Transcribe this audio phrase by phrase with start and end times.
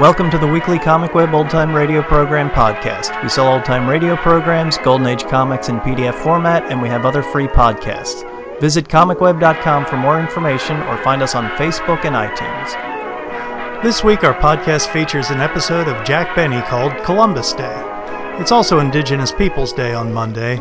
[0.00, 3.22] Welcome to the weekly Comic Web Old Time Radio Program podcast.
[3.22, 7.04] We sell old time radio programs, Golden Age comics in PDF format, and we have
[7.04, 8.24] other free podcasts.
[8.62, 13.82] Visit comicweb.com for more information or find us on Facebook and iTunes.
[13.82, 17.82] This week, our podcast features an episode of Jack Benny called Columbus Day.
[18.40, 20.56] It's also Indigenous Peoples Day on Monday,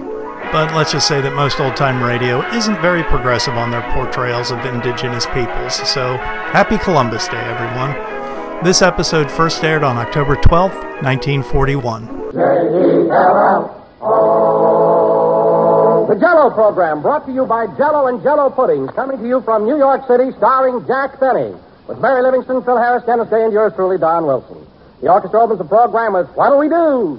[0.51, 4.51] but let's just say that most old time radio isn't very progressive on their portrayals
[4.51, 6.17] of Indigenous peoples, so
[6.51, 8.19] happy Columbus Day, everyone.
[8.61, 12.05] This episode first aired on October 12th, 1941.
[16.09, 19.63] The Jello program brought to you by Jello and Jello Puddings, coming to you from
[19.63, 21.55] New York City, starring Jack Benny,
[21.87, 24.67] with Mary Livingstone, Phil Harris, Dennis Day, and yours truly, Don Wilson.
[25.01, 27.17] The orchestra opens the program with What'll We Do?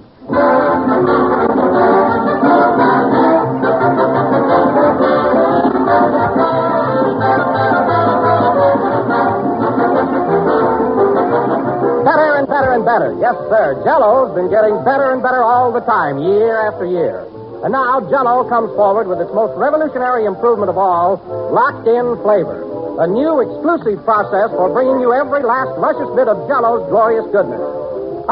[12.81, 13.13] And better.
[13.21, 13.77] Yes, sir.
[13.85, 17.29] Jello's been getting better and better all the time, year after year.
[17.61, 21.21] And now Jello comes forward with its most revolutionary improvement of all,
[21.53, 22.65] locked in flavor.
[23.05, 27.61] A new exclusive process for bringing you every last luscious bit of Jello's glorious goodness.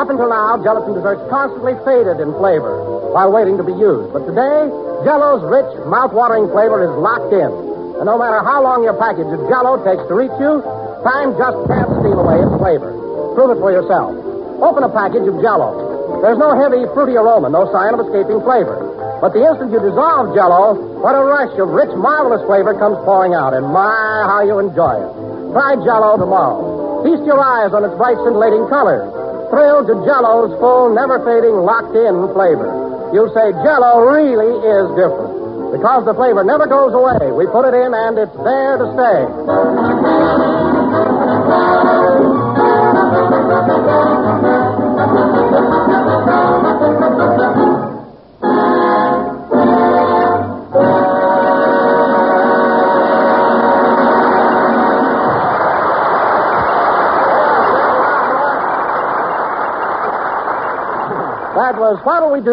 [0.00, 4.16] Up until now, gelatin desserts constantly faded in flavor while waiting to be used.
[4.16, 4.72] But today,
[5.04, 7.52] Jello's rich, mouth-watering flavor is locked in.
[8.00, 10.64] And no matter how long your package of Jello takes to reach you,
[11.04, 12.96] time just can't steal away its flavor.
[13.36, 14.27] Prove it for yourself.
[14.58, 16.20] Open a package of Jello.
[16.22, 18.74] There's no heavy, fruity aroma, no sign of escaping flavor.
[19.22, 23.34] But the instant you dissolve Jello, what a rush of rich, marvelous flavor comes pouring
[23.34, 25.10] out, and my, how you enjoy it.
[25.54, 27.02] Try Jello tomorrow.
[27.06, 29.06] Feast your eyes on its bright, scintillating colors.
[29.50, 32.66] Thrill to Jello's full, never-fading, locked-in flavor.
[33.14, 35.38] You'll say Jello really is different.
[35.70, 37.30] Because the flavor never goes away.
[37.30, 39.22] We put it in, and it's there to stay.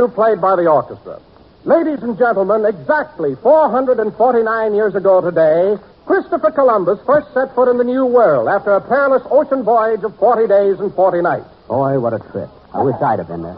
[0.08, 1.20] Played by the orchestra.
[1.64, 7.84] Ladies and gentlemen, exactly 449 years ago today, Christopher Columbus first set foot in the
[7.84, 11.48] New World after a perilous ocean voyage of 40 days and 40 nights.
[11.68, 12.50] Boy, what a trip.
[12.74, 13.58] I wish I'd have been there.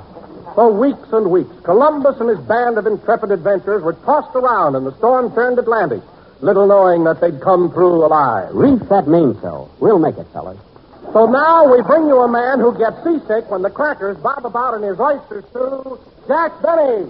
[0.56, 4.86] For weeks and weeks, Columbus and his band of intrepid adventurers were tossed around in
[4.86, 6.02] the storm-turned Atlantic,
[6.40, 8.56] little knowing that they'd come through alive.
[8.56, 9.70] Reef that mainsail.
[9.80, 10.58] We'll make it, fellas.
[11.18, 14.76] So now we bring you a man who gets seasick when the crackers bob about
[14.76, 15.98] in his oyster stew,
[16.28, 17.10] Jack Benny.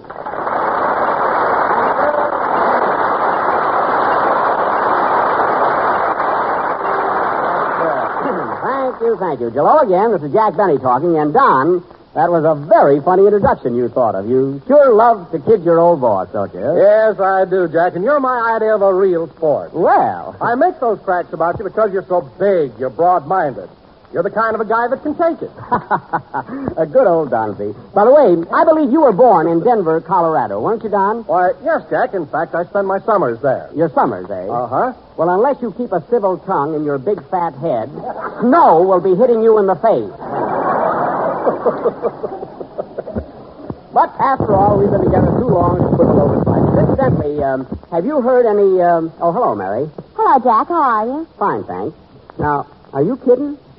[8.64, 9.50] Thank you, thank you.
[9.50, 10.12] Hello again.
[10.12, 11.18] This is Jack Benny talking.
[11.18, 14.26] And Don, that was a very funny introduction you thought of.
[14.26, 16.60] You sure love to kid your old boss, don't you?
[16.60, 19.74] Yes, I do, Jack, and you're my idea of a real sport.
[19.74, 23.68] Well, I make those cracks about you because you're so big, you're broad-minded.
[24.12, 25.50] You're the kind of a guy that can take it.
[26.80, 27.74] a good old Donsey.
[27.92, 31.24] By the way, I believe you were born in Denver, Colorado, weren't you, Don?
[31.24, 32.14] Why, yes, Jack.
[32.14, 33.68] In fact, I spend my summers there.
[33.76, 34.48] Your summers, eh?
[34.48, 34.94] Uh-huh.
[35.18, 37.90] Well, unless you keep a civil tongue in your big fat head,
[38.40, 40.08] snow will be hitting you in the face.
[43.92, 46.78] but after all, we've been together too long to quibble over fights.
[46.80, 48.80] Incidentally, um, have you heard any?
[48.80, 49.12] Um...
[49.20, 49.90] Oh, hello, Mary.
[50.16, 50.68] Hello, Jack.
[50.68, 51.28] How are you?
[51.38, 51.94] Fine, thanks.
[52.38, 53.58] Now, are you kidding?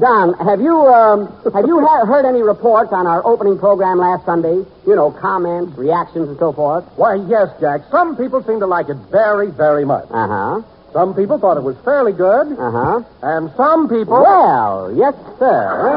[0.00, 4.24] Don, have you um, have you ha- heard any reports on our opening program last
[4.26, 4.64] Sunday?
[4.86, 6.84] You know, comments, reactions, and so forth.
[6.96, 7.82] Why, yes, Jack.
[7.90, 10.06] Some people seem to like it very, very much.
[10.10, 10.62] Uh huh.
[10.92, 13.02] Some people thought it was fairly good, Uh huh.
[13.22, 14.22] and some people.
[14.22, 15.92] Well, yes, sir.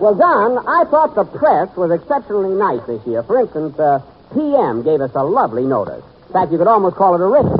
[0.00, 3.22] well, Don, I thought the press was exceptionally nice this year.
[3.22, 4.00] For instance, uh,
[4.34, 6.04] PM gave us a lovely notice.
[6.28, 7.52] In fact, you could almost call it a written.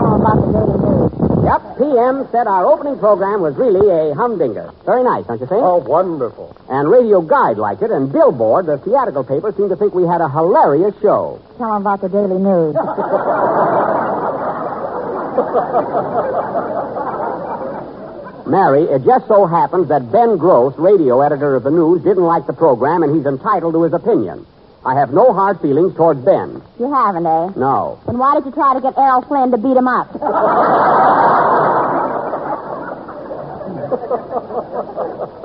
[0.00, 1.37] Oh, about the Daily News.
[1.48, 4.70] Yep, PM said our opening program was really a humdinger.
[4.84, 5.62] Very nice, don't you think?
[5.64, 6.54] Oh, wonderful.
[6.68, 10.20] And Radio Guide liked it, and Billboard, the theatrical paper, seemed to think we had
[10.20, 11.40] a hilarious show.
[11.56, 12.76] Tell them about the Daily News.
[18.46, 22.46] Mary, it just so happens that Ben Gross, radio editor of the news, didn't like
[22.46, 24.44] the program, and he's entitled to his opinion.
[24.84, 26.62] I have no hard feelings toward Ben.
[26.78, 27.50] you haven't, eh?
[27.56, 27.98] No.
[28.06, 30.08] Then why did you try to get Errol Flynn to beat him up?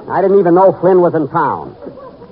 [0.10, 1.76] I didn't even know Flynn was in town.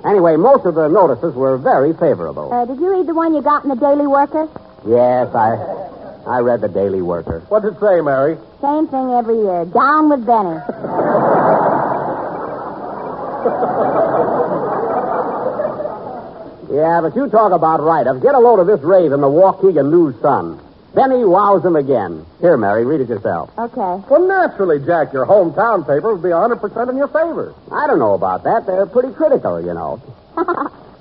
[0.04, 2.52] Anyway, most of the notices were very favorable.
[2.52, 4.48] Uh, did you read the one you got in the Daily Worker?
[4.86, 5.56] Yes, I
[6.26, 7.40] I read the Daily Worker.
[7.48, 8.36] What's it say, Mary?
[8.60, 9.64] Same thing every year.
[9.64, 10.60] Down with Benny.
[16.70, 18.22] Yeah, but you talk about write-ups.
[18.22, 20.60] Get a load of this rave in the Waukegan News Sun.
[20.94, 22.24] Benny wows him again.
[22.40, 23.50] Here, Mary, read it yourself.
[23.56, 24.04] Okay.
[24.10, 27.54] Well, naturally, Jack, your hometown paper would be 100% in your favor.
[27.72, 28.66] I don't know about that.
[28.66, 30.02] They're pretty critical, you know.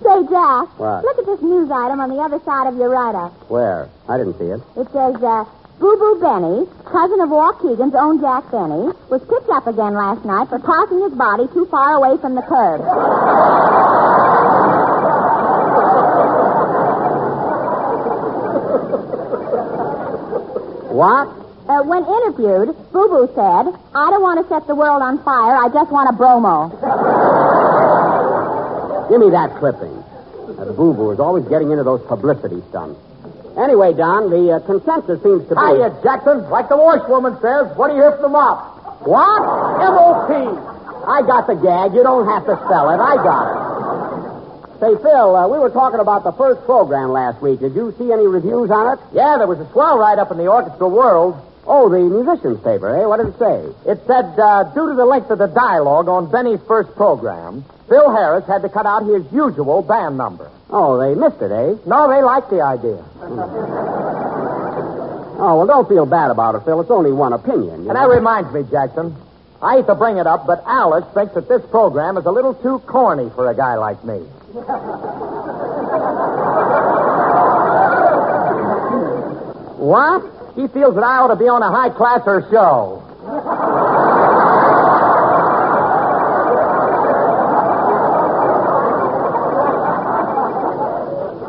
[0.02, 0.80] Say, Jack.
[0.80, 1.04] What?
[1.04, 3.52] Look at this news item on the other side of your write-up.
[3.52, 3.90] Where?
[4.08, 4.62] I didn't see it.
[4.80, 5.46] It says, uh,
[5.80, 10.48] Boo Boo Benny, cousin of Waukegan's own Jack Benny, was picked up again last night
[10.50, 12.82] for tossing his body too far away from the curb.
[20.92, 21.28] What?
[21.70, 25.56] Uh, when interviewed, Boo Boo said, I don't want to set the world on fire.
[25.56, 26.68] I just want a bromo.
[29.10, 29.96] Give me that clipping.
[30.58, 33.00] That boo-boo is always getting into those publicity stunts.
[33.58, 35.62] Anyway, Don, the uh, consensus seems to be...
[35.62, 36.50] Hiya, Jackson.
[36.50, 39.04] Like the washwoman says, what do you hear from the mop?
[39.08, 39.42] What?
[39.84, 40.32] M.O.P.
[41.08, 41.94] I got the gag.
[41.94, 43.00] You don't have to spell it.
[43.00, 43.71] I got it.
[44.82, 47.60] Say, Phil, uh, we were talking about the first program last week.
[47.60, 49.00] Did you see any reviews on it?
[49.14, 51.38] Yeah, there was a swell write-up in the Orchestra World.
[51.68, 53.06] Oh, the musicians' paper, eh?
[53.06, 53.62] What did it say?
[53.92, 58.10] It said, uh, due to the length of the dialogue on Benny's first program, Phil
[58.10, 60.50] Harris had to cut out his usual band number.
[60.72, 61.76] Oh, they missed it, eh?
[61.86, 63.06] No, they liked the idea.
[65.44, 66.80] Oh, well, don't feel bad about it, Phil.
[66.82, 67.66] It's only one opinion.
[67.66, 67.94] you And know.
[67.96, 69.16] that reminds me, Jackson.
[69.64, 72.56] I hate to bring it up, but Alice thinks that this program is a little
[72.56, 74.18] too corny for a guy like me.
[79.78, 80.56] What?
[80.56, 82.98] He feels that I ought to be on a high classer show.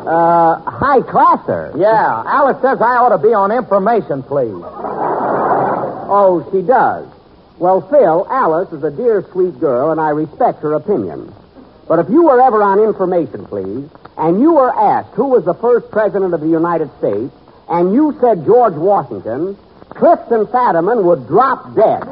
[0.05, 1.73] Uh, high classer.
[1.77, 4.61] Yeah, Alice says I ought to be on information, please.
[6.13, 7.07] Oh, she does.
[7.59, 11.31] Well, Phil, Alice is a dear, sweet girl, and I respect her opinion.
[11.87, 15.53] But if you were ever on information, please, and you were asked who was the
[15.53, 17.33] first president of the United States,
[17.69, 19.55] and you said George Washington,
[19.89, 22.01] Clifton Fadiman would drop dead.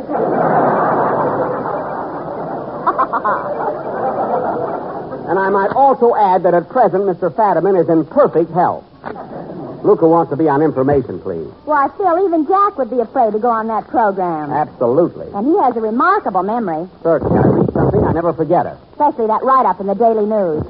[5.30, 7.34] and I might also add that at present Mr.
[7.34, 8.86] Fadiman is in perfect health.
[9.84, 11.48] Luca wants to be on information, please.
[11.66, 14.52] Why, Phil, even Jack would be afraid to go on that program.
[14.52, 15.28] Absolutely.
[15.34, 17.38] And he has a remarkable memory, Certainly.
[17.40, 18.78] I read something, I never forget it.
[18.94, 20.62] especially that write-up in the Daily News.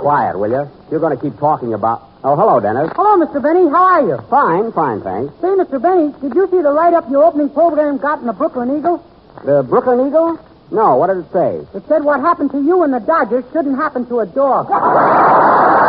[0.00, 0.64] Quiet, will you?
[0.90, 2.08] You're going to keep talking about.
[2.24, 2.90] Oh, hello, Dennis.
[2.96, 3.42] Hello, Mr.
[3.42, 3.68] Benny.
[3.68, 4.16] How are you?
[4.30, 5.32] Fine, fine, thanks.
[5.40, 5.80] Say, Mr.
[5.80, 9.04] Benny, did you see the write-up your opening program got in the Brooklyn Eagle?
[9.44, 10.38] The Brooklyn Eagle?
[10.72, 11.66] No, what did it say?
[11.76, 14.68] It said what happened to you and the Dodgers shouldn't happen to a dog.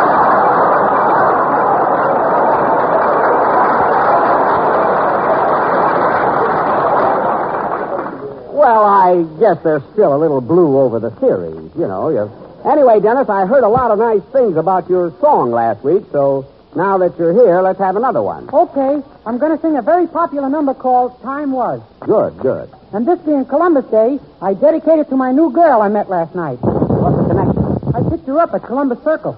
[8.54, 12.10] Well, I guess they're still a little blue over the series, you know.
[12.10, 12.30] You...
[12.70, 16.46] Anyway, Dennis, I heard a lot of nice things about your song last week, so
[16.76, 18.48] now that you're here, let's have another one.
[18.54, 21.82] Okay, I'm going to sing a very popular number called Time Was.
[22.02, 22.70] Good, good.
[22.94, 26.36] And this being Columbus Day, I dedicate it to my new girl I met last
[26.36, 26.60] night.
[26.62, 27.58] What's the connection?
[27.96, 29.36] I picked her up at Columbus Circle.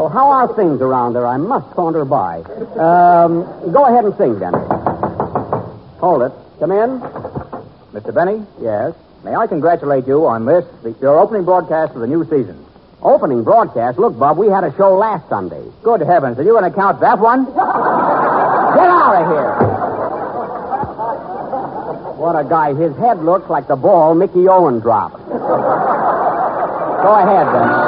[0.00, 1.26] Oh, how are things around there?
[1.26, 2.38] I must saunter by.
[2.38, 4.66] Um, go ahead and sing, Dennis.
[6.00, 6.32] Hold it.
[6.60, 7.00] Come in.
[7.94, 8.12] Mr.
[8.12, 8.94] Benny, Yes.
[9.24, 12.64] may I congratulate you on this, the, your opening broadcast of the new season.
[13.02, 13.96] Opening broadcast.
[13.98, 15.62] Look, Bob, we had a show last Sunday.
[15.82, 17.44] Good heavens, are you going to count that one?
[17.54, 19.54] Get out of here.
[22.18, 22.74] What a guy.
[22.74, 25.18] His head looks like the ball Mickey Owen dropped.
[25.28, 27.87] Go ahead, then.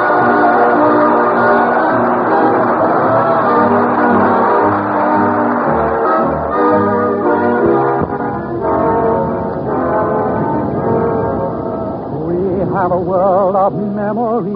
[12.81, 14.53] Have a world of memories,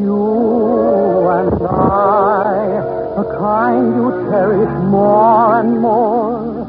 [0.00, 2.80] you and I,
[3.20, 6.62] a kind you cherish more and more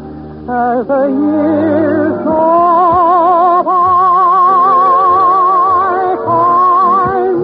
[0.52, 3.88] as the years go by.
[6.28, 7.40] Time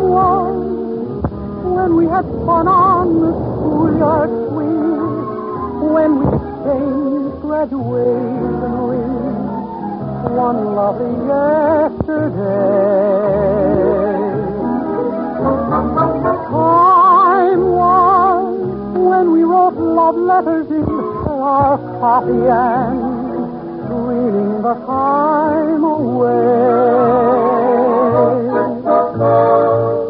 [1.73, 4.91] when we had fun on the schoolyard swing,
[5.93, 8.44] when we exchanged graduation
[10.35, 12.35] one lovely yesterday.
[16.51, 18.57] Time was
[19.11, 20.83] when we wrote love letters in
[21.29, 22.99] our coffee and
[23.87, 26.65] dreaming the time away.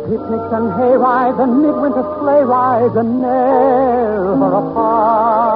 [0.10, 5.55] Picnics and hay rides and midwinter sleigh rides and never apart.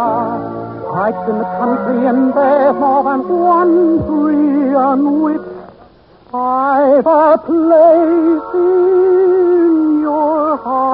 [1.00, 5.48] Hikes in the country and there's more than one tree on which
[6.34, 10.89] I've a place in your heart.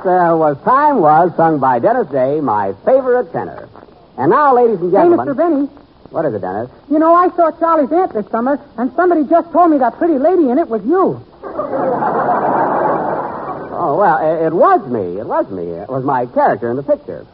[0.00, 3.68] Uh, was Time Was, sung by Dennis Day, my favorite tenor.
[4.16, 5.26] And now, ladies and gentlemen.
[5.26, 5.32] Hey.
[5.32, 5.36] Mr.
[5.36, 5.66] Benny,
[6.10, 6.70] What is it, Dennis?
[6.90, 10.18] you know, I saw Charlie's aunt this summer, and somebody just told me that pretty
[10.18, 11.20] lady in it was you.
[13.82, 15.18] Oh, well, i- it was me.
[15.18, 15.64] It was me.
[15.68, 17.26] It was my character in the picture.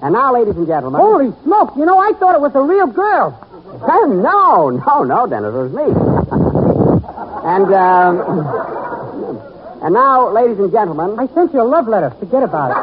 [0.00, 1.00] And now, ladies and gentlemen.
[1.00, 3.38] Holy smoke, you know, I thought it was a real girl.
[3.88, 5.54] No, no, no, Dennis.
[5.54, 5.84] It was me.
[7.44, 8.78] and, um.
[9.82, 11.18] And now, ladies and gentlemen.
[11.18, 12.10] I sent you a love letter.
[12.20, 12.76] Forget about it.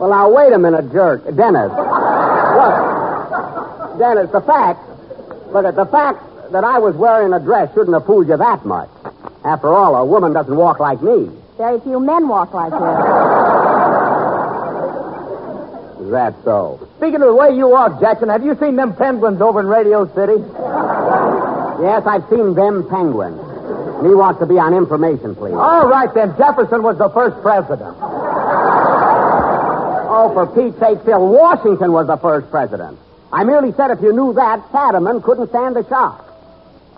[0.00, 1.24] Well, now, wait a minute, jerk.
[1.36, 1.70] Dennis.
[1.70, 2.72] What?
[3.98, 4.80] Dennis, the fact.
[5.52, 8.64] Look at the fact that I was wearing a dress shouldn't have fooled you that
[8.64, 8.88] much.
[9.44, 11.28] After all, a woman doesn't walk like me.
[11.56, 12.76] Very few men walk like you.
[16.04, 16.86] Is that so?
[16.98, 20.04] Speaking of the way you walk, Jackson, have you seen them penguins over in Radio
[20.14, 20.36] City?
[21.82, 23.40] Yes, I've seen them penguins.
[24.02, 25.54] Me wants to be on information, please.
[25.54, 26.36] All right, then.
[26.36, 27.96] Jefferson was the first president.
[30.08, 32.98] Oh, for Pete's sake, Phil, Washington was the first president.
[33.32, 36.22] I merely said if you knew that, Fadiman couldn't stand the shock.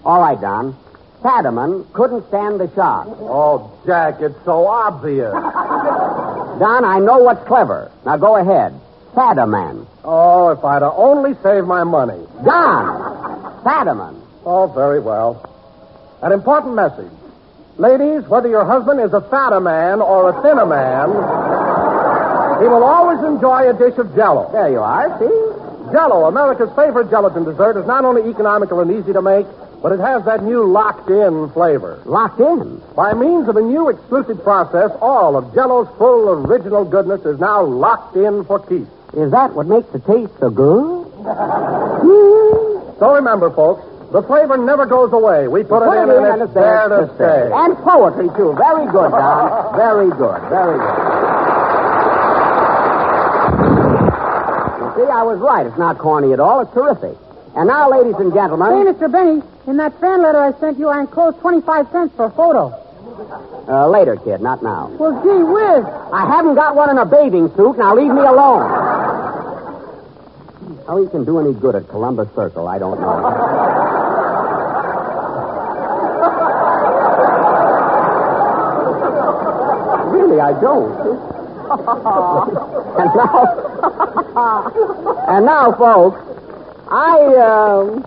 [0.04, 0.76] All right, Don.
[1.22, 3.06] Fadiman couldn't stand the shock.
[3.08, 5.32] Oh, Jack, it's so obvious.
[6.58, 7.90] Don, I know what's clever.
[8.04, 8.78] Now go ahead.
[9.14, 9.86] Fadiman.
[10.04, 12.24] Oh, if I'd have only saved my money.
[12.44, 13.62] Don!
[13.64, 14.22] Fadiman.
[14.44, 15.44] Oh, very well.
[16.22, 17.10] An important message.
[17.78, 21.10] Ladies, whether your husband is a fatter man or a thinner man,
[22.62, 24.50] he will always enjoy a dish of jello.
[24.50, 25.92] There you are, see?
[25.92, 29.46] Jello, America's favorite gelatin dessert, is not only economical and easy to make,
[29.82, 32.00] but it has that new locked-in flavor.
[32.04, 32.82] Locked in.
[32.96, 37.62] By means of a new exclusive process, all of Jello's full original goodness is now
[37.62, 38.90] locked in for keeps.
[39.14, 41.06] Is that what makes the taste so good?
[42.98, 45.46] So remember, folks, the flavor never goes away.
[45.46, 47.48] We put, Put it in, and it's there to stay.
[47.54, 48.54] And poetry, too.
[48.58, 49.76] Very good, Don.
[49.76, 50.40] Very good.
[50.50, 50.98] Very good.
[54.82, 55.64] You see, I was right.
[55.64, 56.58] It's not corny at all.
[56.60, 57.16] It's terrific.
[57.58, 58.70] And now, ladies and gentlemen.
[58.70, 59.10] Hey, Mr.
[59.10, 62.70] Benny, in that fan letter I sent you, I enclosed 25 cents for a photo.
[63.66, 64.86] uh, later, kid, not now.
[64.94, 65.84] Well, gee whiz.
[66.12, 67.76] I haven't got one in a bathing suit.
[67.76, 68.62] Now leave me alone.
[70.86, 73.18] How he can do any good at Columbus Circle, I don't know.
[80.12, 80.92] really, I don't.
[82.98, 83.44] and now,
[85.28, 86.37] and now, folks,
[86.90, 88.04] I um,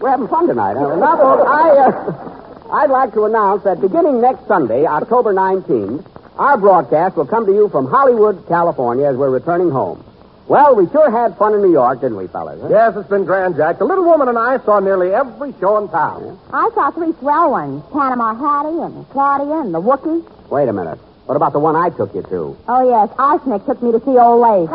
[0.00, 0.74] we're having fun tonight.
[0.76, 0.96] Huh?
[0.96, 6.04] Now, folks, I uh, I'd like to announce that beginning next Sunday, October 19th,
[6.36, 10.04] our broadcast will come to you from Hollywood, California, as we're returning home.
[10.48, 12.60] Well, we sure had fun in New York, didn't we, fellas?
[12.60, 12.68] huh?
[12.68, 13.78] Yes, it's been grand, Jack.
[13.78, 16.38] The little woman and I saw nearly every show in town.
[16.52, 17.82] I saw three swell ones.
[17.92, 20.22] Panama Hattie and Claudia and the Wookey.
[20.50, 20.98] Wait a minute.
[21.24, 22.56] What about the one I took you to?
[22.68, 23.08] Oh, yes.
[23.18, 24.68] Arsenic took me to see Old Lace.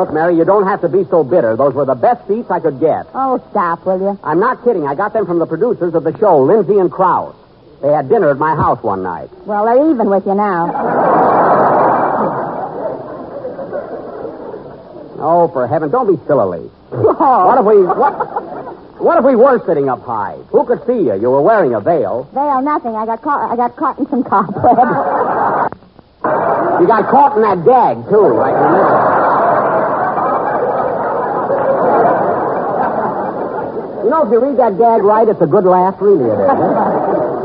[0.00, 1.56] Look, Mary, you don't have to be so bitter.
[1.56, 3.06] Those were the best seats I could get.
[3.12, 4.18] Oh, stop, will you?
[4.24, 4.88] I'm not kidding.
[4.88, 7.36] I got them from the producers of the show, Lindsay and Crouse.
[7.82, 9.28] They had dinner at my house one night.
[9.44, 10.72] Well, they're even with you now.
[15.20, 16.70] Oh, for heaven, don't be silly.
[16.92, 17.46] Oh.
[17.46, 20.36] What if we what what if we were sitting up high?
[20.48, 21.20] Who could see you?
[21.20, 22.26] You were wearing a veil.
[22.32, 22.96] Veil, nothing.
[22.96, 23.52] I got caught.
[23.52, 25.68] I got caught in some cobweb.
[26.80, 29.39] You got caught in that gag too, right in the middle.
[34.04, 36.48] You know, if you read that gag right, it's a good laugh, really it is.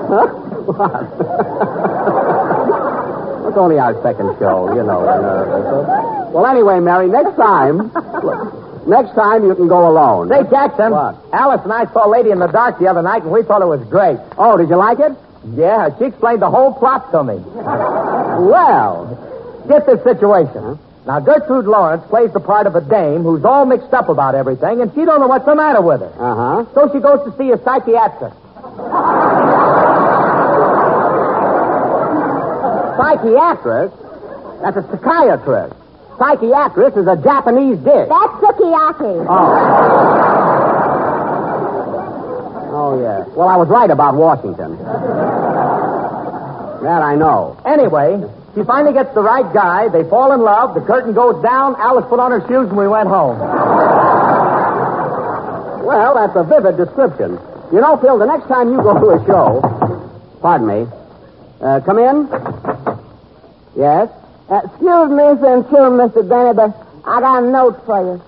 [0.10, 0.28] huh?
[0.66, 1.06] What?
[3.48, 5.06] it's only our second show, you know.
[5.06, 7.92] Uh, well, anyway, Mary, next time,
[8.88, 10.30] next time you can go alone.
[10.30, 10.92] Say, Jackson.
[10.92, 11.16] What?
[11.34, 13.68] Alice and I saw Lady in the Dark the other night, and we thought it
[13.68, 14.18] was great.
[14.38, 15.12] Oh, did you like it?
[15.54, 17.36] Yeah, she explained the whole plot to me.
[18.36, 19.08] Well,
[19.68, 20.78] Get this situation.
[21.06, 24.82] Now, Gertrude Lawrence plays the part of a dame who's all mixed up about everything,
[24.82, 26.12] and she don't know what's the matter with her.
[26.18, 26.66] uh huh.
[26.74, 28.36] So she goes to see a psychiatrist.
[32.98, 33.96] Psychiatrist?
[34.62, 35.76] That's a psychiatrist.
[36.18, 38.08] Psychiatrist is a Japanese dish.
[38.08, 39.26] That's sukiyaki.
[39.30, 39.52] Oh.
[42.74, 43.26] Oh, yeah.
[43.36, 44.78] Well, I was right about Washington.
[46.84, 47.58] That I know.
[47.66, 48.24] Anyway,
[48.56, 49.90] she finally gets the right guy.
[49.90, 50.76] They fall in love.
[50.76, 51.76] The curtain goes down.
[51.76, 53.38] Alice put on her shoes, and we went home.
[55.84, 57.38] Well, that's a vivid description.
[57.74, 59.60] You know, Phil, the next time you go to a show,
[60.42, 60.88] pardon me,
[61.60, 62.30] uh, come in.
[63.76, 64.10] Yes.
[64.50, 66.24] Uh, excuse me, sincerely, Mr.
[66.28, 66.72] Benny, but
[67.04, 68.22] I got a note for you.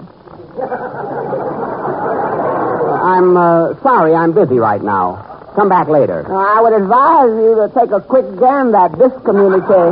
[3.02, 5.37] I'm uh, sorry, I'm busy right now.
[5.58, 6.22] Come back later.
[6.30, 9.90] Now, I would advise you to take a quick gander at this communique.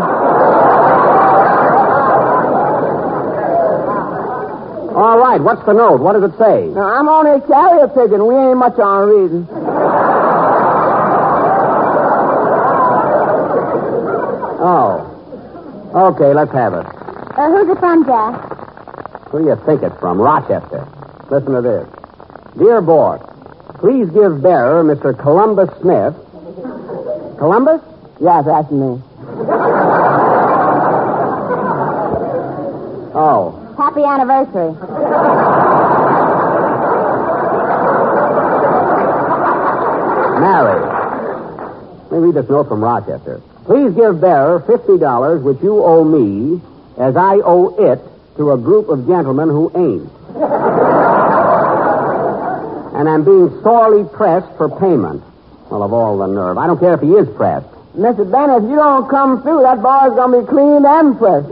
[4.93, 6.01] All right, what's the note?
[6.01, 6.67] What does it say?
[6.67, 8.27] Now, I'm only a carrier pigeon.
[8.27, 9.47] We ain't much on reading.
[14.61, 15.01] Oh.
[16.13, 16.85] Okay, let's have it.
[16.85, 18.35] Uh, who's it from, Jack?
[19.31, 20.21] Who do you think it's from?
[20.21, 20.87] Rochester.
[21.31, 21.87] Listen to this.
[22.55, 23.17] Dear boy,
[23.79, 25.17] please give bearer Mr.
[25.17, 26.15] Columbus Smith.
[27.37, 27.81] Columbus?
[28.19, 29.01] Yes, that's me.
[33.17, 33.61] Oh.
[33.77, 34.71] Happy anniversary.
[40.39, 40.81] Mary.
[42.09, 43.41] Let me read this note from Rochester.
[43.65, 46.61] Please give bearer $50 which you owe me
[46.97, 47.99] as I owe it
[48.37, 50.09] to a group of gentlemen who ain't.
[53.05, 55.21] And I'm being sorely pressed for payment.
[55.69, 56.57] Well, of all the nerve.
[56.57, 57.67] I don't care if he is pressed.
[57.95, 58.29] Mr.
[58.29, 61.45] Bennett, if you don't come through, that bar's going to be cleaned and fresh.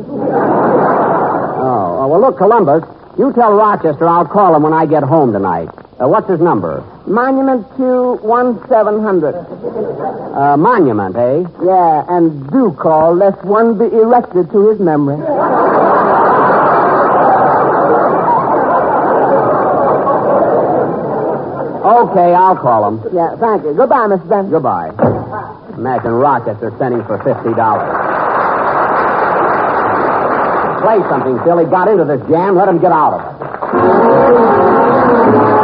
[1.61, 2.83] Oh, oh, well, look, Columbus,
[3.17, 5.69] you tell Rochester I'll call him when I get home tonight.
[6.01, 6.83] Uh, what's his number?
[7.05, 9.35] Monument to 1700.
[9.35, 11.43] Uh, monument, eh?
[11.63, 15.17] Yeah, and do call lest one be erected to his memory.
[22.03, 23.15] Okay, I'll call him.
[23.15, 23.73] Yeah, thank you.
[23.73, 24.27] Goodbye, Mr.
[24.27, 24.49] Benny.
[24.49, 24.91] Goodbye.
[25.77, 26.11] Imagine
[26.61, 27.87] are sending for fifty dollars.
[30.83, 31.57] Play something, Phil.
[31.59, 32.55] He got into this jam.
[32.55, 33.21] Let him get out of
[35.59, 35.62] it.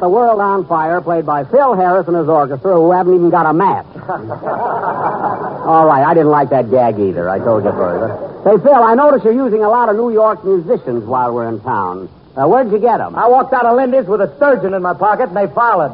[0.00, 3.30] Set the world on fire, played by Phil Harris and his orchestra, who haven't even
[3.30, 3.86] got a match.
[5.68, 7.28] All right, I didn't like that gag either.
[7.28, 8.08] I told you further.
[8.44, 11.60] Say, Phil, I notice you're using a lot of New York musicians while we're in
[11.60, 12.08] town.
[12.34, 13.14] Uh, where'd you get them?
[13.14, 15.92] I walked out of Lindy's with a sturgeon in my pocket, and they followed.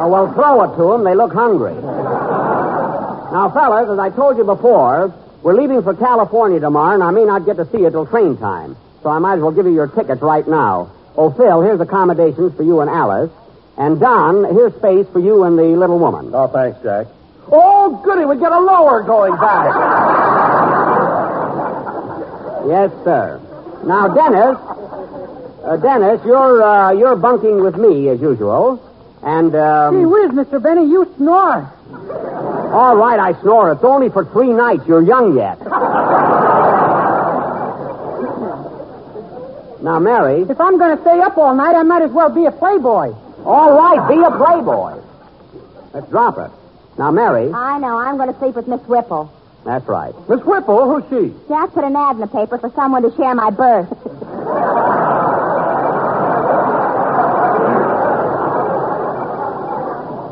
[0.00, 1.04] Oh, well, throw it to them.
[1.04, 1.74] They look hungry.
[1.74, 7.24] Now, fellas, as I told you before, we're leaving for California tomorrow, and I may
[7.24, 8.76] not get to see you till train time.
[9.04, 10.90] So I might as well give you your tickets right now.
[11.16, 13.30] Oh, Phil, here's accommodations for you and Alice.
[13.76, 16.30] And Don, here's space for you and the little woman.
[16.34, 17.06] Oh, thanks, Jack.
[17.52, 19.74] Oh, goody, we get a lower going back.
[22.66, 23.40] Yes, sir.
[23.84, 24.56] Now, Dennis,
[25.64, 28.80] uh, Dennis, you're uh, you're bunking with me as usual,
[29.22, 30.62] and um, Gee whiz, Mr.
[30.62, 31.70] Benny, you snore.
[32.72, 33.72] all right, I snore.
[33.72, 34.84] It's only for three nights.
[34.86, 35.58] You're young yet.
[39.84, 42.46] Now, Mary, If I'm going to stay up all night, I might as well be
[42.46, 43.12] a playboy.
[43.44, 45.00] all right, be a playboy.
[45.92, 46.50] Let's drop it.
[46.98, 47.98] Now, Mary, I know.
[47.98, 49.30] I'm going to sleep with Miss Whipple.
[49.64, 50.14] that's right.
[50.28, 51.34] Miss Whipple, who's she?
[51.48, 53.90] Jack put an ad in the paper for someone to share my berth.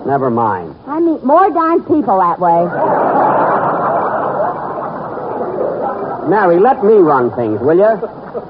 [0.06, 0.74] Never mind.
[0.86, 2.66] I meet more darn people that way.
[6.32, 7.92] Mary, let me run things, will you?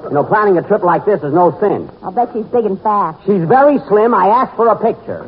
[0.06, 1.90] You know, planning a trip like this is no sin.
[2.00, 3.18] I'll bet she's big and fat.
[3.26, 4.14] She's very slim.
[4.14, 5.26] I asked for a picture.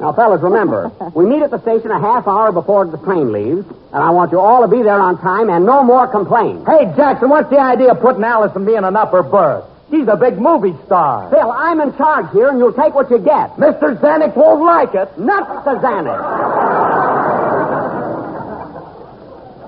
[0.00, 3.68] now, fellas, remember, we meet at the station a half hour before the train leaves,
[3.92, 6.64] and I want you all to be there on time and no more complaints.
[6.64, 9.68] Hey, Jackson, what's the idea of putting Alice and me in an upper berth?
[9.90, 11.28] She's a big movie star.
[11.28, 13.52] Phil, I'm in charge here, and you'll take what you get.
[13.60, 14.00] Mr.
[14.00, 15.18] Zanuck won't like it.
[15.18, 16.24] Nuts to Zanuck.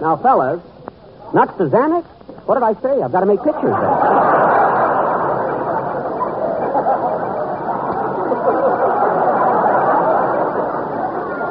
[0.01, 0.63] now, fellas,
[1.35, 2.05] nuts to Zanuck?
[2.47, 3.03] What did I say?
[3.03, 3.75] I've got to make pictures.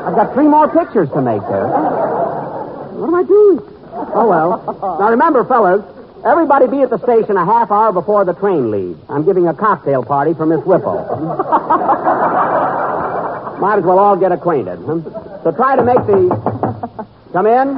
[0.05, 1.67] I've got three more pictures to make there.
[1.67, 3.59] What am I doing?
[4.13, 4.97] Oh, well.
[4.99, 5.85] Now, remember, fellas,
[6.25, 8.99] everybody be at the station a half hour before the train leaves.
[9.07, 11.05] I'm giving a cocktail party for Miss Whipple.
[13.61, 14.79] Might as well all get acquainted.
[14.85, 14.99] Huh?
[15.43, 16.29] So try to make the.
[17.31, 17.77] Come in.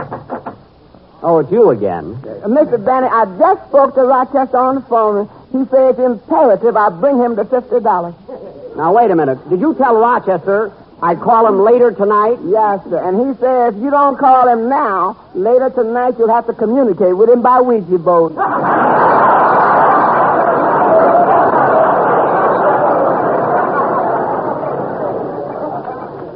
[1.24, 2.16] Oh, it's you again.
[2.22, 2.84] Uh, Mr.
[2.84, 5.30] Benny, I just spoke to Rochester on the phone.
[5.54, 8.76] He says it's imperative I bring him the $50.
[8.76, 9.38] Now, wait a minute.
[9.50, 12.40] Did you tell Rochester I'd call him later tonight?
[12.44, 13.00] Yes, sir.
[13.08, 17.16] And he says if you don't call him now, later tonight you'll have to communicate
[17.16, 18.36] with him by Ouija board.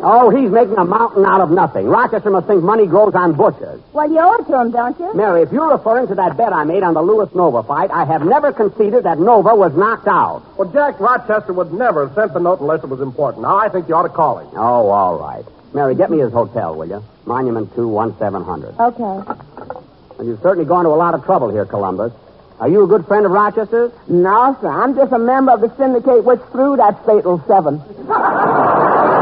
[0.10, 1.86] Oh, he's making a mountain out of nothing.
[1.86, 3.82] Rochester must think money grows on bushes.
[3.92, 5.14] Well, you owe it to him, don't you?
[5.14, 8.06] Mary, if you're referring to that bet I made on the Louis Nova fight, I
[8.06, 10.44] have never conceded that Nova was knocked out.
[10.58, 13.42] Well, Jack Rochester would never have sent the note unless it was important.
[13.44, 14.48] Now, I think you ought to call him.
[14.54, 15.44] Oh, all right.
[15.74, 17.04] Mary, get me his hotel, will you?
[17.26, 18.80] Monument 2, 1700.
[18.80, 19.44] Okay.
[20.20, 22.14] And you've certainly gone to a lot of trouble here, Columbus.
[22.62, 23.92] Are you a good friend of Rochester's?
[24.08, 24.70] No, sir.
[24.70, 27.82] I'm just a member of the syndicate which threw that fatal seven.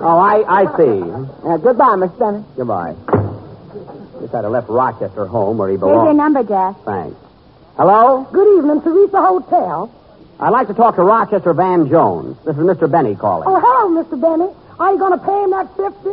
[0.00, 1.00] Oh, I, I see.
[1.48, 2.44] Uh, goodbye, Miss Benny.
[2.56, 2.94] Goodbye.
[4.20, 6.16] Guess I'd have left Rochester home where he Here's your belongs.
[6.16, 6.76] number, Jack.
[6.84, 7.16] Thanks.
[7.76, 8.26] Hello?
[8.32, 9.92] Good evening, Theresa Hotel.
[10.40, 12.36] I'd like to talk to Rochester Van Jones.
[12.44, 12.90] This is Mr.
[12.90, 13.48] Benny calling.
[13.48, 14.20] Oh, hello, Mr.
[14.20, 14.50] Benny.
[14.78, 16.10] Are you going to pay him that 50?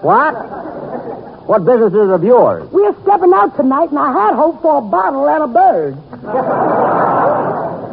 [0.00, 0.32] What?
[1.46, 2.68] What business is it of yours?
[2.72, 5.96] We're stepping out tonight, and I had hoped for a bottle and a bird.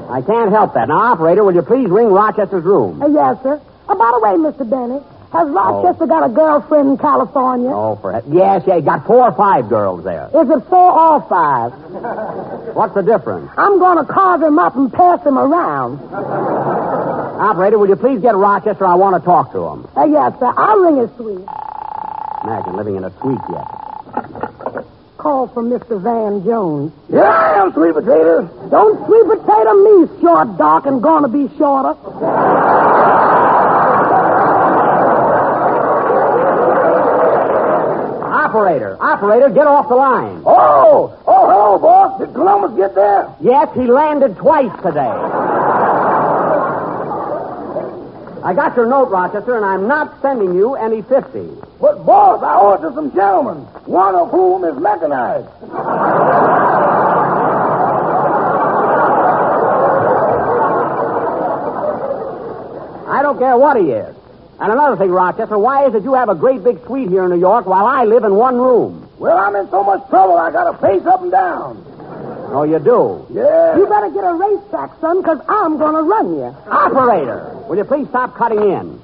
[0.09, 0.87] I can't help that.
[0.87, 3.01] Now, operator, will you please ring Rochester's room?
[3.01, 3.61] Uh, yes, sir.
[3.91, 4.69] Oh, by the way, Mr.
[4.69, 5.01] Benny,
[5.33, 7.69] has Rochester got a girlfriend in California?
[7.71, 10.25] Oh, for he- yes, yeah, he got four or five girls there.
[10.33, 11.71] Is it four or five?
[12.75, 13.49] What's the difference?
[13.57, 15.99] I'm going to carve him up and pass him around.
[16.13, 18.85] Operator, will you please get Rochester?
[18.85, 19.87] I want to talk to him.
[19.95, 20.53] Uh, yes, sir.
[20.55, 21.45] I'll ring his suite.
[22.43, 23.65] Imagine living in a suite yet.
[25.17, 26.01] Call from Mr.
[26.01, 26.93] Van Jones.
[27.09, 28.43] Here I am, sweet potato.
[28.69, 31.95] Don't sweet potato me, short, dark, and gonna be shorter.
[38.49, 40.41] Operator, operator, get off the line.
[40.43, 42.19] Oh, oh, hello, boss.
[42.19, 43.31] Did Columbus get there?
[43.39, 45.05] Yes, he landed twice today.
[48.41, 51.47] I got your note, Rochester, and I'm not sending you any 50.
[51.79, 55.47] But, boss, I owe it to some gentlemen, one of whom is mechanized.
[63.07, 64.15] I don't care what he is.
[64.61, 67.29] And another thing, Rochester, why is it you have a great big suite here in
[67.31, 69.09] New York while I live in one room?
[69.17, 71.85] Well, I'm in so much trouble I got to pace up and down.
[72.51, 73.25] Oh, you do?
[73.31, 73.77] Yeah.
[73.77, 76.55] You better get a racetrack, son, because I'm going to run you.
[76.69, 79.01] Operator, will you please stop cutting in?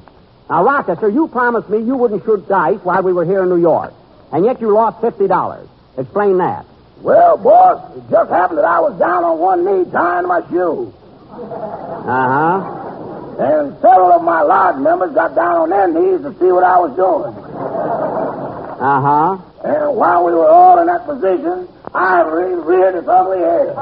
[0.50, 3.62] Now, Rochester, you promised me you wouldn't shoot dice while we were here in New
[3.62, 3.94] York,
[4.32, 5.68] and yet you lost $50.
[5.98, 6.66] Explain that.
[7.02, 10.94] Well, boss, it just happened that I was down on one knee tying my shoe.
[11.32, 13.15] Uh huh.
[13.38, 16.80] And several of my lodge members got down on their knees to see what I
[16.80, 17.36] was doing.
[18.80, 19.38] Uh huh.
[19.64, 23.76] And while we were all in that position, Ivory reared its ugly head.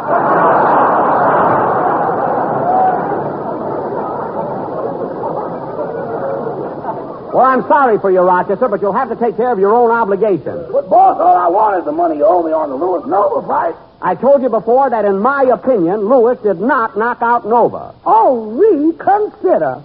[7.33, 9.89] Well, I'm sorry for you, Rochester, but you'll have to take care of your own
[9.89, 10.69] obligations.
[10.71, 13.41] But, boss, all I want is the money you owe me on the Louis Nova
[13.47, 13.73] fight.
[14.03, 17.95] I told you before that, in my opinion, Louis did not knock out Nova.
[18.05, 19.81] Oh, reconsider.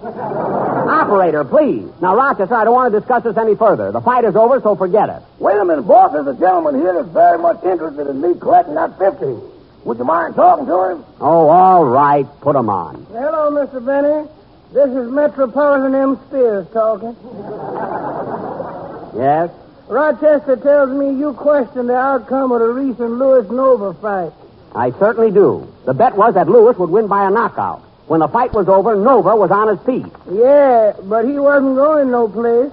[0.91, 1.89] Operator, please.
[2.01, 3.91] Now, Rochester, I don't want to discuss this any further.
[3.91, 5.23] The fight is over, so forget it.
[5.39, 6.11] Wait a minute, boss.
[6.11, 9.25] There's a gentleman here that's very much interested in me collecting that 50.
[9.85, 11.05] Would you mind talking to him?
[11.19, 12.27] Oh, all right.
[12.41, 13.07] Put him on.
[13.09, 13.83] Hello, Mr.
[13.83, 14.29] Benny.
[14.71, 16.19] This is Metropolitan M.
[16.27, 17.15] Spears talking.
[19.17, 19.49] Yes?
[19.87, 24.31] Rochester tells me you question the outcome of the recent Louis Nova fight.
[24.75, 25.67] I certainly do.
[25.85, 27.79] The bet was that Louis would win by a knockout.
[28.05, 30.05] When the fight was over, Nova was on his feet.
[30.31, 32.71] Yeah, but he wasn't going no place.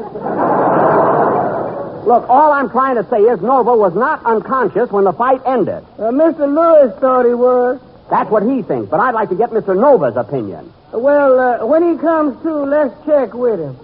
[2.06, 5.82] Look, all I'm trying to say is Nova was not unconscious when the fight ended.
[5.98, 6.44] Uh, Mr.
[6.46, 7.80] Louis thought he was.
[8.10, 9.74] That's what he thinks, but I'd like to get Mr.
[9.74, 10.72] Nova's opinion.
[10.96, 13.76] Well, uh, when he comes to, let's check with him.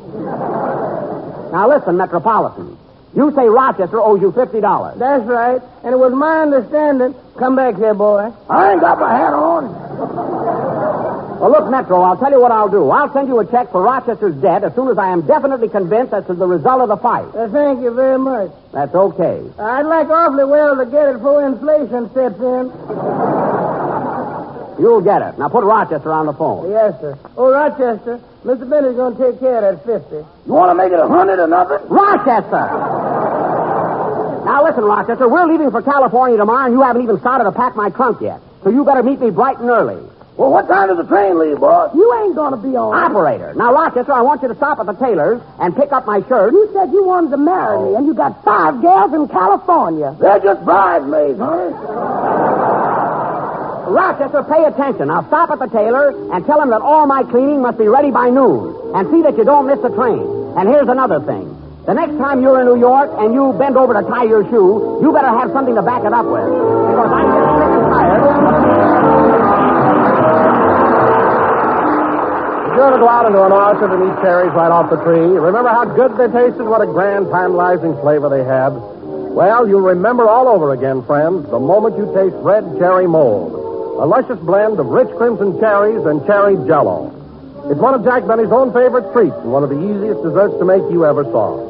[1.53, 2.79] Now listen, Metropolitan.
[3.15, 4.99] You say Rochester owes you $50.
[4.99, 5.61] That's right.
[5.85, 7.15] And it was my understanding.
[7.39, 8.33] Come back here, boy.
[8.49, 9.69] I ain't got my hat on.
[11.39, 12.89] Well, look, Metro, I'll tell you what I'll do.
[12.89, 16.15] I'll send you a check for Rochester's debt as soon as I am definitely convinced
[16.15, 17.27] as to the result of the fight.
[17.35, 18.51] Uh, thank you very much.
[18.73, 19.43] That's okay.
[19.59, 22.73] I'd like awfully well to get it before inflation sets in.
[24.79, 25.39] You'll get it.
[25.39, 26.71] Now put Rochester on the phone.
[26.71, 27.19] Yes, sir.
[27.37, 28.69] Oh, Rochester, Mr.
[28.69, 30.17] Bennett's going to take care of that 50.
[30.17, 31.87] You want to make it a hundred or nothing?
[31.89, 32.67] Rochester!
[34.45, 37.77] Now listen, Rochester, we're leaving for California tomorrow, and you haven't even started to pack
[37.77, 38.41] my trunk yet.
[38.65, 40.03] So you better meet me bright and early.
[40.37, 41.95] Well, what time does the train leave, boss?
[41.95, 42.97] You ain't going to be on.
[42.97, 43.53] Operator.
[43.55, 46.55] Now, Rochester, I want you to stop at the tailor's and pick up my shirt.
[46.55, 47.97] You said you wanted to marry me, oh.
[47.97, 50.17] and you got five gals in California.
[50.19, 51.71] They're just bridesmaids, honey.
[53.93, 55.09] Rochester, pay attention.
[55.09, 58.11] Now stop at the tailor and tell him that all my cleaning must be ready
[58.11, 58.73] by noon.
[58.97, 60.25] And see that you don't miss the train.
[60.57, 61.49] And here's another thing.
[61.85, 65.01] The next time you're in New York and you bend over to tie your shoe,
[65.03, 66.49] you better have something to back it up with.
[66.49, 68.23] Because I'm getting sick and tired.
[72.65, 75.37] Be sure to go out into an orchard and eat cherries right off the tree.
[75.37, 78.73] Remember how good they tasted, what a grand, tantalizing flavor they had?
[79.37, 83.62] Well, you'll remember all over again, friends, the moment you taste red cherry mold.
[83.93, 87.13] A luscious blend of rich crimson cherries and cherry jello.
[87.69, 90.65] It's one of Jack Benny's own favorite treats and one of the easiest desserts to
[90.65, 91.61] make you ever saw.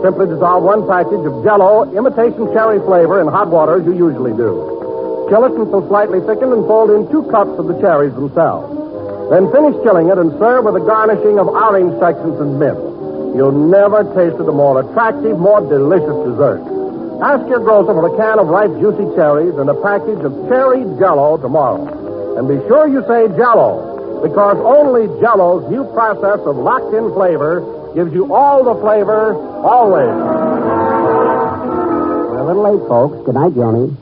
[0.00, 4.32] Simply dissolve one package of jello, imitation cherry flavor, in hot water as you usually
[4.32, 5.26] do.
[5.28, 8.70] Chill it until slightly thickened and fold in two cups of the cherries themselves.
[9.28, 12.78] Then finish chilling it and serve with a garnishing of orange sections and mint.
[13.34, 16.62] You'll never tasted a more attractive, more delicious dessert.
[17.20, 20.84] Ask your grocer for a can of ripe, juicy cherries and a package of cherry
[20.98, 22.38] jello tomorrow.
[22.38, 27.60] And be sure you say jello, because only jello's new process of locked in flavor
[27.94, 30.08] gives you all the flavor, always.
[32.30, 33.26] We're a little late, folks.
[33.26, 33.96] Good night, Joni.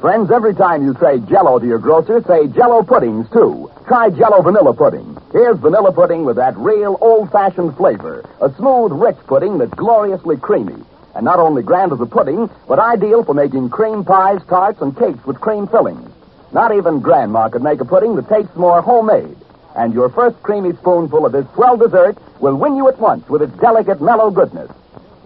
[0.00, 3.70] Friends, every time you say Jello to your grocer, say Jello puddings too.
[3.86, 5.14] Try Jello vanilla pudding.
[5.30, 10.82] Here's vanilla pudding with that real old-fashioned flavor, a smooth, rich pudding that's gloriously creamy,
[11.14, 14.96] and not only grand as a pudding, but ideal for making cream pies, tarts, and
[14.96, 16.10] cakes with cream fillings.
[16.50, 19.36] Not even Grandma could make a pudding that tastes more homemade.
[19.76, 23.42] And your first creamy spoonful of this swell dessert will win you at once with
[23.42, 24.70] its delicate, mellow goodness.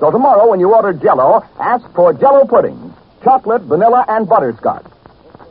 [0.00, 2.92] So tomorrow, when you order Jello, ask for Jello puddings
[3.22, 4.86] chocolate, vanilla, and butterscotch.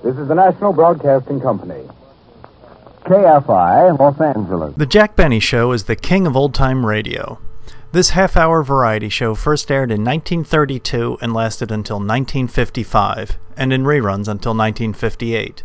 [0.04, 1.88] This is the National Broadcasting Company.
[3.08, 4.76] KFI, Los Angeles.
[4.76, 7.40] The Jack Benny Show is the king of old time radio.
[7.94, 13.84] This half hour variety show first aired in 1932 and lasted until 1955, and in
[13.84, 15.64] reruns until 1958.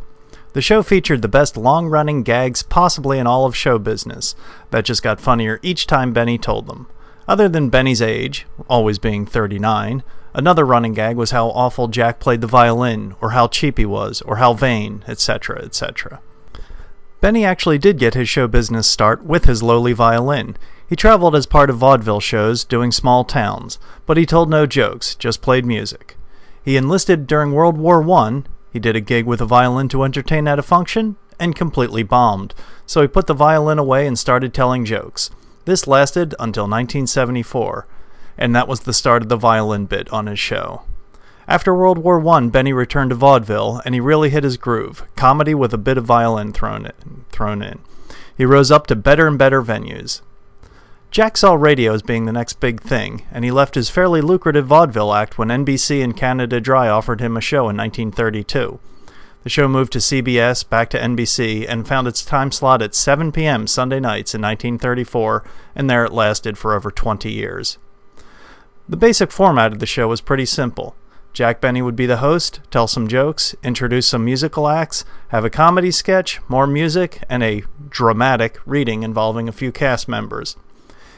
[0.52, 4.36] The show featured the best long running gags possibly in all of show business,
[4.70, 6.86] that just got funnier each time Benny told them.
[7.26, 12.40] Other than Benny's age, always being 39, another running gag was how awful Jack played
[12.40, 16.20] the violin, or how cheap he was, or how vain, etc., etc.
[17.22, 20.56] Benny actually did get his show business start with his lowly violin.
[20.88, 25.14] He traveled as part of vaudeville shows doing small towns, but he told no jokes,
[25.14, 26.16] just played music.
[26.64, 28.42] He enlisted during World War I.
[28.72, 32.54] He did a gig with a violin to entertain at a function and completely bombed,
[32.86, 35.30] so he put the violin away and started telling jokes.
[35.64, 37.86] This lasted until 1974,
[38.36, 40.82] and that was the start of the violin bit on his show.
[41.52, 45.54] After World War I, Benny returned to vaudeville, and he really hit his groove comedy
[45.54, 47.26] with a bit of violin thrown in.
[47.30, 47.80] Thrown in.
[48.34, 50.22] He rose up to better and better venues.
[51.10, 54.66] Jack saw radio as being the next big thing, and he left his fairly lucrative
[54.66, 58.80] vaudeville act when NBC and Canada Dry offered him a show in 1932.
[59.42, 63.30] The show moved to CBS, back to NBC, and found its time slot at 7
[63.30, 63.66] p.m.
[63.66, 65.44] Sunday nights in 1934,
[65.76, 67.76] and there it lasted for over 20 years.
[68.88, 70.96] The basic format of the show was pretty simple.
[71.32, 75.50] Jack Benny would be the host, tell some jokes, introduce some musical acts, have a
[75.50, 80.56] comedy sketch, more music, and a dramatic reading involving a few cast members.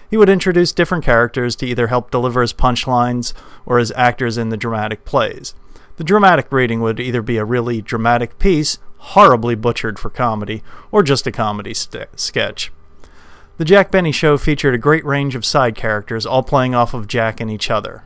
[0.09, 3.33] He would introduce different characters to either help deliver his punchlines
[3.66, 5.55] or as actors in the dramatic plays.
[5.96, 11.03] The dramatic reading would either be a really dramatic piece, horribly butchered for comedy, or
[11.03, 12.70] just a comedy st- sketch.
[13.57, 17.09] The Jack Benny show featured a great range of side characters, all playing off of
[17.09, 18.05] Jack and each other.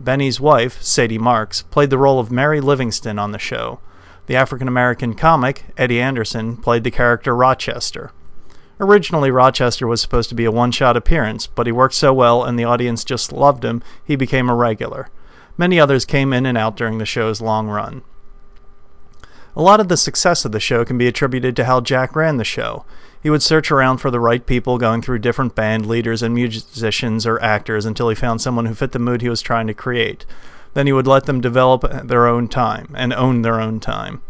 [0.00, 3.80] Benny's wife, Sadie Marks, played the role of Mary Livingstone on the show.
[4.26, 8.10] The African American comic, Eddie Anderson, played the character Rochester.
[8.80, 12.42] Originally, Rochester was supposed to be a one shot appearance, but he worked so well
[12.42, 15.10] and the audience just loved him, he became a regular.
[15.58, 18.00] Many others came in and out during the show's long run.
[19.54, 22.38] A lot of the success of the show can be attributed to how Jack ran
[22.38, 22.86] the show.
[23.22, 27.26] He would search around for the right people, going through different band leaders and musicians
[27.26, 30.24] or actors until he found someone who fit the mood he was trying to create.
[30.72, 34.22] Then he would let them develop their own time and own their own time.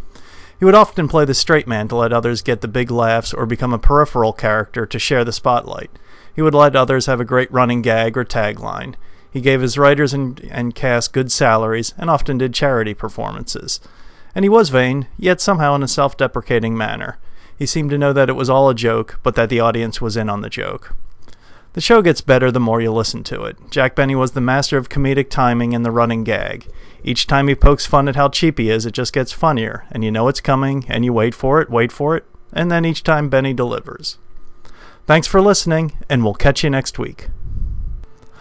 [0.59, 3.47] He would often play the straight man to let others get the big laughs or
[3.47, 5.91] become a peripheral character to share the spotlight.
[6.35, 8.95] He would let others have a great running gag or tagline.
[9.31, 13.81] He gave his writers and, and cast good salaries and often did charity performances.
[14.35, 17.19] And he was vain, yet somehow in a self deprecating manner.
[17.61, 20.17] He seemed to know that it was all a joke, but that the audience was
[20.17, 20.97] in on the joke.
[21.75, 23.59] The show gets better the more you listen to it.
[23.69, 26.69] Jack Benny was the master of comedic timing and the running gag.
[27.05, 30.03] Each time he pokes fun at how cheap he is, it just gets funnier, and
[30.03, 33.05] you know it's coming, and you wait for it, wait for it, and then each
[33.05, 34.17] time Benny delivers.
[35.07, 37.29] Thanks for listening, and we'll catch you next week.